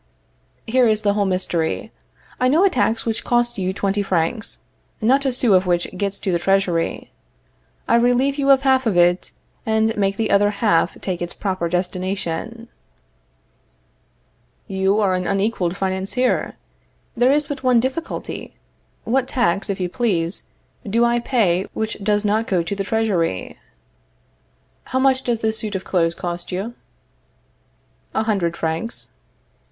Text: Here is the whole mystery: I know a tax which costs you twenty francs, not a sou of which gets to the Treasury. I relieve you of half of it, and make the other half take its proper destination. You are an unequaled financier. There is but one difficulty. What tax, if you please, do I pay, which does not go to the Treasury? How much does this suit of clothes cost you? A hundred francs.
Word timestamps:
Here 0.65 0.87
is 0.87 1.03
the 1.03 1.13
whole 1.13 1.27
mystery: 1.27 1.91
I 2.39 2.47
know 2.47 2.65
a 2.65 2.71
tax 2.71 3.05
which 3.05 3.23
costs 3.23 3.59
you 3.59 3.71
twenty 3.71 4.01
francs, 4.01 4.57
not 4.99 5.27
a 5.27 5.31
sou 5.31 5.53
of 5.53 5.67
which 5.67 5.85
gets 5.95 6.17
to 6.21 6.31
the 6.31 6.39
Treasury. 6.39 7.11
I 7.87 7.97
relieve 7.97 8.39
you 8.39 8.49
of 8.49 8.63
half 8.63 8.87
of 8.87 8.97
it, 8.97 9.29
and 9.63 9.95
make 9.95 10.17
the 10.17 10.31
other 10.31 10.49
half 10.49 10.99
take 11.01 11.21
its 11.21 11.35
proper 11.35 11.69
destination. 11.69 12.67
You 14.65 14.99
are 14.99 15.13
an 15.13 15.27
unequaled 15.27 15.77
financier. 15.77 16.55
There 17.15 17.31
is 17.31 17.45
but 17.45 17.61
one 17.61 17.79
difficulty. 17.79 18.55
What 19.03 19.27
tax, 19.27 19.69
if 19.69 19.79
you 19.79 19.87
please, 19.87 20.47
do 20.83 21.05
I 21.05 21.19
pay, 21.19 21.65
which 21.75 21.99
does 22.03 22.25
not 22.25 22.47
go 22.47 22.63
to 22.63 22.75
the 22.75 22.83
Treasury? 22.83 23.59
How 24.85 24.97
much 24.97 25.21
does 25.21 25.41
this 25.41 25.59
suit 25.59 25.75
of 25.75 25.83
clothes 25.83 26.15
cost 26.15 26.51
you? 26.51 26.73
A 28.15 28.23
hundred 28.23 28.57
francs. 28.57 29.09